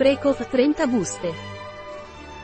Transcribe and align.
Precov 0.00 0.48
30 0.48 0.86
buste. 0.86 1.30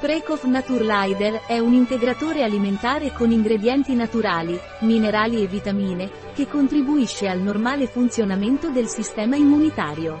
Precov 0.00 0.42
Naturlider 0.42 1.42
è 1.46 1.60
un 1.60 1.72
integratore 1.72 2.42
alimentare 2.42 3.12
con 3.12 3.30
ingredienti 3.30 3.94
naturali, 3.94 4.58
minerali 4.80 5.40
e 5.40 5.46
vitamine, 5.46 6.10
che 6.34 6.48
contribuisce 6.48 7.28
al 7.28 7.38
normale 7.38 7.86
funzionamento 7.86 8.70
del 8.70 8.88
sistema 8.88 9.36
immunitario. 9.36 10.20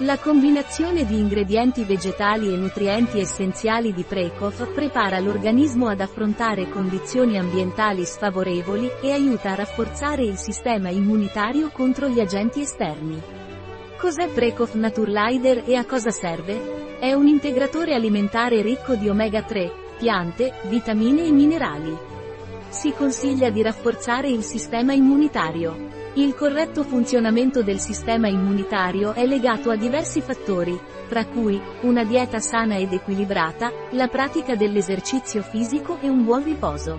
La 0.00 0.18
combinazione 0.18 1.06
di 1.06 1.16
ingredienti 1.16 1.84
vegetali 1.84 2.52
e 2.52 2.56
nutrienti 2.58 3.20
essenziali 3.20 3.94
di 3.94 4.02
Precov 4.02 4.74
prepara 4.74 5.18
l'organismo 5.18 5.88
ad 5.88 6.02
affrontare 6.02 6.68
condizioni 6.68 7.38
ambientali 7.38 8.04
sfavorevoli 8.04 8.86
e 9.00 9.12
aiuta 9.12 9.52
a 9.52 9.54
rafforzare 9.54 10.24
il 10.24 10.36
sistema 10.36 10.90
immunitario 10.90 11.70
contro 11.70 12.06
gli 12.06 12.20
agenti 12.20 12.60
esterni. 12.60 13.39
Cos'è 14.00 14.28
Precov 14.28 14.72
Naturlider 14.76 15.64
e 15.66 15.74
a 15.74 15.84
cosa 15.84 16.10
serve? 16.10 16.96
È 16.98 17.12
un 17.12 17.26
integratore 17.26 17.92
alimentare 17.92 18.62
ricco 18.62 18.94
di 18.94 19.10
omega 19.10 19.42
3, 19.42 19.70
piante, 19.98 20.54
vitamine 20.70 21.26
e 21.26 21.30
minerali. 21.30 21.94
Si 22.70 22.94
consiglia 22.94 23.50
di 23.50 23.60
rafforzare 23.60 24.30
il 24.30 24.42
sistema 24.42 24.94
immunitario. 24.94 25.88
Il 26.14 26.34
corretto 26.34 26.82
funzionamento 26.82 27.62
del 27.62 27.78
sistema 27.78 28.26
immunitario 28.26 29.12
è 29.12 29.26
legato 29.26 29.68
a 29.68 29.76
diversi 29.76 30.22
fattori, 30.22 30.80
tra 31.06 31.26
cui, 31.26 31.60
una 31.82 32.02
dieta 32.02 32.38
sana 32.38 32.78
ed 32.78 32.94
equilibrata, 32.94 33.70
la 33.90 34.08
pratica 34.08 34.56
dell'esercizio 34.56 35.42
fisico 35.42 35.98
e 36.00 36.08
un 36.08 36.24
buon 36.24 36.42
riposo. 36.42 36.98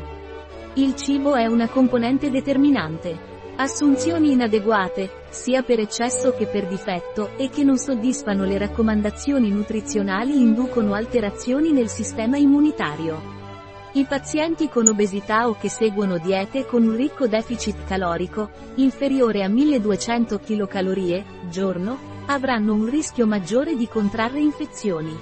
Il 0.75 0.95
cibo 0.95 1.33
è 1.33 1.47
una 1.47 1.67
componente 1.67 2.29
determinante. 2.29 3.40
Assunzioni 3.61 4.31
inadeguate, 4.31 5.25
sia 5.29 5.61
per 5.61 5.79
eccesso 5.79 6.33
che 6.33 6.47
per 6.47 6.65
difetto, 6.65 7.37
e 7.37 7.51
che 7.51 7.63
non 7.63 7.77
soddisfano 7.77 8.43
le 8.43 8.57
raccomandazioni 8.57 9.51
nutrizionali 9.51 10.35
inducono 10.35 10.95
alterazioni 10.95 11.71
nel 11.71 11.87
sistema 11.87 12.37
immunitario. 12.37 13.21
I 13.91 14.05
pazienti 14.05 14.67
con 14.67 14.87
obesità 14.87 15.47
o 15.47 15.57
che 15.59 15.69
seguono 15.69 16.17
diete 16.17 16.65
con 16.65 16.81
un 16.87 16.95
ricco 16.95 17.27
deficit 17.27 17.85
calorico, 17.85 18.49
inferiore 18.77 19.43
a 19.43 19.47
1200 19.47 20.39
kcal, 20.39 21.23
giorno, 21.47 21.99
avranno 22.25 22.73
un 22.73 22.89
rischio 22.89 23.27
maggiore 23.27 23.75
di 23.75 23.87
contrarre 23.87 24.39
infezioni. 24.39 25.15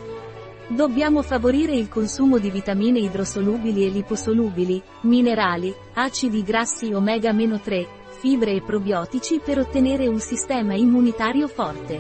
Dobbiamo 0.70 1.24
favorire 1.24 1.76
il 1.76 1.90
consumo 1.90 2.38
di 2.38 2.50
vitamine 2.50 3.00
idrosolubili 3.00 3.86
e 3.86 3.90
liposolubili, 3.90 4.82
minerali, 5.02 5.76
acidi 5.96 6.42
grassi 6.42 6.94
omega-3, 6.94 7.98
fibre 8.20 8.52
e 8.52 8.62
probiotici 8.62 9.40
per 9.40 9.60
ottenere 9.60 10.06
un 10.08 10.20
sistema 10.20 10.74
immunitario 10.74 11.48
forte. 11.48 11.98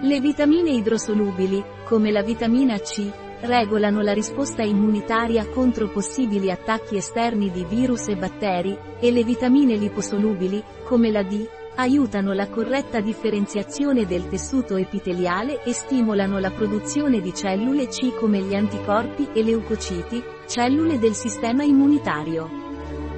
Le 0.00 0.20
vitamine 0.20 0.70
idrosolubili, 0.70 1.62
come 1.84 2.10
la 2.10 2.22
vitamina 2.22 2.78
C, 2.78 3.10
regolano 3.40 4.00
la 4.00 4.14
risposta 4.14 4.62
immunitaria 4.62 5.46
contro 5.46 5.88
possibili 5.88 6.50
attacchi 6.50 6.96
esterni 6.96 7.50
di 7.50 7.66
virus 7.68 8.08
e 8.08 8.16
batteri, 8.16 8.76
e 8.98 9.10
le 9.10 9.22
vitamine 9.22 9.76
liposolubili, 9.76 10.62
come 10.84 11.10
la 11.10 11.22
D, 11.22 11.46
aiutano 11.76 12.32
la 12.32 12.48
corretta 12.48 13.00
differenziazione 13.00 14.06
del 14.06 14.28
tessuto 14.28 14.76
epiteliale 14.76 15.62
e 15.62 15.74
stimolano 15.74 16.38
la 16.38 16.52
produzione 16.52 17.20
di 17.20 17.34
cellule 17.34 17.88
C 17.88 18.14
come 18.14 18.40
gli 18.40 18.54
anticorpi 18.54 19.28
e 19.34 19.42
leucociti, 19.42 20.22
cellule 20.46 20.98
del 20.98 21.14
sistema 21.14 21.64
immunitario. 21.64 22.63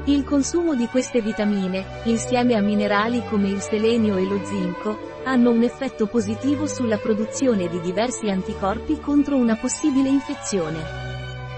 Il 0.09 0.23
consumo 0.23 0.77
di 0.77 0.87
queste 0.87 1.21
vitamine, 1.21 1.85
insieme 2.05 2.55
a 2.55 2.61
minerali 2.61 3.25
come 3.29 3.49
il 3.49 3.61
selenio 3.61 4.17
e 4.17 4.25
lo 4.25 4.41
zinco, 4.45 4.97
hanno 5.25 5.51
un 5.51 5.65
effetto 5.65 6.07
positivo 6.07 6.69
sulla 6.69 6.97
produzione 6.97 7.69
di 7.69 7.81
diversi 7.81 8.31
anticorpi 8.31 9.01
contro 9.01 9.35
una 9.35 9.57
possibile 9.57 10.09
infezione. 10.09 10.79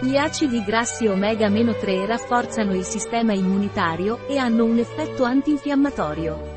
Gli 0.01 0.17
acidi 0.17 0.65
grassi 0.65 1.07
omega-3 1.07 2.07
rafforzano 2.07 2.75
il 2.75 2.85
sistema 2.85 3.35
immunitario 3.35 4.27
e 4.27 4.39
hanno 4.39 4.65
un 4.65 4.79
effetto 4.79 5.25
antinfiammatorio. 5.25 6.57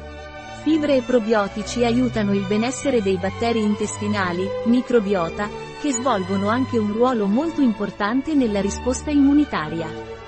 Fibre 0.63 0.95
e 0.95 1.01
probiotici 1.01 1.83
aiutano 1.83 2.33
il 2.33 2.45
benessere 2.47 3.01
dei 3.01 3.17
batteri 3.17 3.59
intestinali, 3.59 4.47
microbiota, 4.63 5.49
che 5.81 5.91
svolgono 5.91 6.47
anche 6.47 6.77
un 6.77 6.93
ruolo 6.93 7.25
molto 7.25 7.59
importante 7.59 8.33
nella 8.33 8.61
risposta 8.61 9.09
immunitaria. 9.09 10.19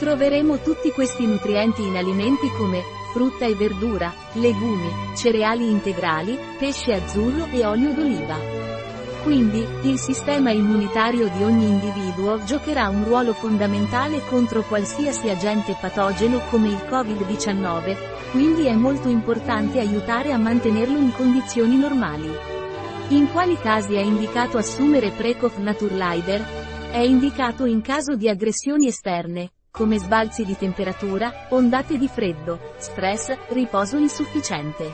Troveremo 0.00 0.60
tutti 0.60 0.90
questi 0.92 1.26
nutrienti 1.26 1.82
in 1.86 1.94
alimenti 1.94 2.48
come 2.56 2.82
frutta 3.12 3.44
e 3.44 3.54
verdura, 3.54 4.10
legumi, 4.32 4.88
cereali 5.14 5.68
integrali, 5.68 6.38
pesce 6.58 6.94
azzurro 6.94 7.48
e 7.52 7.66
olio 7.66 7.92
d'oliva. 7.92 8.38
Quindi, 9.22 9.62
il 9.82 9.98
sistema 9.98 10.52
immunitario 10.52 11.28
di 11.28 11.42
ogni 11.42 11.66
individuo 11.66 12.42
giocherà 12.44 12.88
un 12.88 13.04
ruolo 13.04 13.34
fondamentale 13.34 14.22
contro 14.24 14.62
qualsiasi 14.62 15.28
agente 15.28 15.76
patogeno 15.78 16.40
come 16.48 16.68
il 16.68 16.80
Covid-19, 16.88 18.30
quindi 18.30 18.64
è 18.68 18.74
molto 18.74 19.10
importante 19.10 19.80
aiutare 19.80 20.32
a 20.32 20.38
mantenerlo 20.38 20.96
in 20.96 21.12
condizioni 21.12 21.76
normali. 21.76 22.30
In 23.08 23.30
quali 23.30 23.58
casi 23.58 23.96
è 23.96 24.00
indicato 24.00 24.56
assumere 24.56 25.10
Precov 25.10 25.58
Naturlider? 25.58 26.42
È 26.90 27.00
indicato 27.00 27.66
in 27.66 27.82
caso 27.82 28.14
di 28.14 28.30
aggressioni 28.30 28.86
esterne, 28.86 29.50
come 29.70 29.98
sbalzi 29.98 30.44
di 30.44 30.56
temperatura, 30.56 31.46
ondate 31.50 31.96
di 31.96 32.08
freddo, 32.08 32.74
stress, 32.78 33.36
riposo 33.50 33.96
insufficiente. 33.96 34.92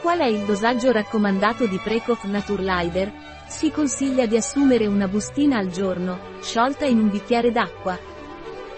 Qual 0.00 0.20
è 0.20 0.26
il 0.26 0.44
dosaggio 0.44 0.92
raccomandato 0.92 1.66
di 1.66 1.78
Precov 1.78 2.22
Naturlider? 2.24 3.12
Si 3.48 3.70
consiglia 3.70 4.26
di 4.26 4.36
assumere 4.36 4.86
una 4.86 5.08
bustina 5.08 5.58
al 5.58 5.68
giorno, 5.68 6.18
sciolta 6.40 6.84
in 6.84 6.98
un 6.98 7.10
bicchiere 7.10 7.50
d'acqua. 7.50 7.98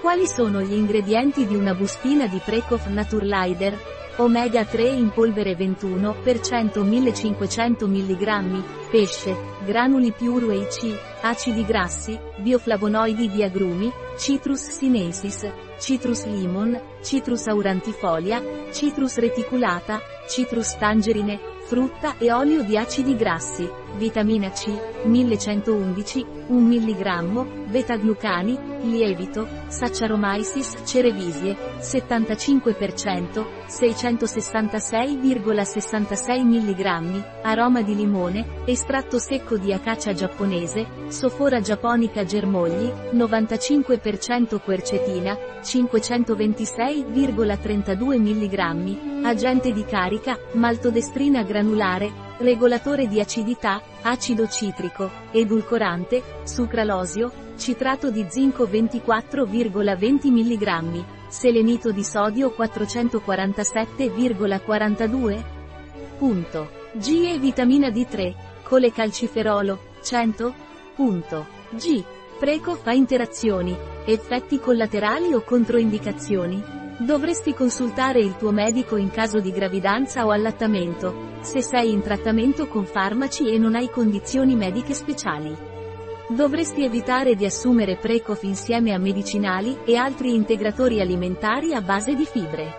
Quali 0.00 0.26
sono 0.26 0.62
gli 0.62 0.72
ingredienti 0.72 1.46
di 1.46 1.54
una 1.54 1.74
bustina 1.74 2.26
di 2.26 2.40
Precov 2.42 2.86
Naturlider? 2.86 3.78
Omega 4.16 4.64
3 4.64 4.88
in 4.88 5.10
polvere 5.10 5.54
21 5.54 6.22
per 6.22 6.40
100 6.40 6.82
1500 6.82 7.86
mg, 7.86 8.64
pesce, 8.90 9.36
granuli 9.62 10.10
piuru 10.12 10.48
C, 10.68 10.98
acidi 11.20 11.66
grassi, 11.66 12.18
bioflavonoidi 12.38 13.28
di 13.30 13.42
agrumi, 13.42 13.92
Citrus 14.16 14.70
sinensis, 14.70 15.46
Citrus 15.78 16.24
limon, 16.24 16.80
Citrus 17.02 17.46
aurantifolia, 17.48 18.42
Citrus 18.72 19.18
reticulata, 19.18 20.00
Citrus 20.26 20.78
tangerine, 20.78 21.38
frutta 21.66 22.14
e 22.16 22.32
olio 22.32 22.62
di 22.62 22.78
acidi 22.78 23.14
grassi, 23.16 23.68
vitamina 23.96 24.50
C, 24.50 24.76
1111, 25.04 26.26
1 26.48 26.60
mg, 26.60 27.68
beta-glucani, 27.70 28.58
lievito, 28.82 29.46
Saccharomyces 29.68 30.82
cerevisiae, 30.84 31.56
75%, 31.78 33.46
666,66 33.66 36.42
mg, 36.42 37.24
aroma 37.42 37.82
di 37.82 37.94
limone, 37.94 38.62
estratto 38.64 39.18
secco 39.18 39.56
di 39.56 39.72
acacia 39.72 40.12
giapponese, 40.12 40.86
Sophora 41.08 41.60
japonica 41.60 42.24
germogli, 42.24 42.90
95% 43.12 44.58
quercetina, 44.60 45.38
526,32 45.62 48.18
mg, 48.18 49.24
agente 49.24 49.72
di 49.72 49.84
carica, 49.84 50.36
maltodestrina 50.52 51.42
granulare, 51.42 52.28
regolatore 52.40 53.06
di 53.06 53.20
acidità, 53.20 53.80
acido 54.02 54.48
citrico, 54.48 55.08
edulcorante, 55.30 56.40
sucralosio, 56.44 57.30
citrato 57.56 58.10
di 58.10 58.26
zinco 58.28 58.64
24,20 58.64 60.30
mg, 60.30 61.04
selenito 61.28 61.92
di 61.92 62.02
sodio 62.02 62.52
447,42. 62.56 65.44
Punto. 66.16 66.78
G 66.92 67.30
e 67.32 67.38
vitamina 67.38 67.88
D3, 67.88 68.34
colecalciferolo, 68.62 69.78
100. 70.02 70.54
Punto. 70.96 71.46
G. 71.70 72.02
Preco 72.38 72.74
fa 72.74 72.90
interazioni, 72.92 73.76
effetti 74.06 74.58
collaterali 74.58 75.34
o 75.34 75.42
controindicazioni? 75.42 76.79
Dovresti 77.00 77.54
consultare 77.54 78.20
il 78.20 78.36
tuo 78.36 78.50
medico 78.50 78.96
in 78.96 79.10
caso 79.10 79.40
di 79.40 79.50
gravidanza 79.52 80.26
o 80.26 80.30
allattamento, 80.32 81.38
se 81.40 81.62
sei 81.62 81.92
in 81.92 82.02
trattamento 82.02 82.68
con 82.68 82.84
farmaci 82.84 83.50
e 83.50 83.56
non 83.56 83.74
hai 83.74 83.88
condizioni 83.88 84.54
mediche 84.54 84.92
speciali. 84.92 85.56
Dovresti 86.28 86.84
evitare 86.84 87.36
di 87.36 87.46
assumere 87.46 87.96
Precof 87.96 88.42
insieme 88.42 88.92
a 88.92 88.98
medicinali 88.98 89.78
e 89.86 89.96
altri 89.96 90.34
integratori 90.34 91.00
alimentari 91.00 91.72
a 91.72 91.80
base 91.80 92.14
di 92.14 92.26
fibre. 92.26 92.70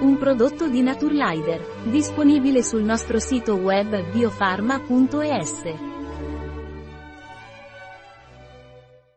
Un 0.00 0.18
prodotto 0.18 0.68
di 0.68 0.82
Naturlider, 0.82 1.64
disponibile 1.84 2.62
sul 2.62 2.82
nostro 2.82 3.18
sito 3.18 3.54
web 3.54 4.12
biofarma.es. 4.12 5.95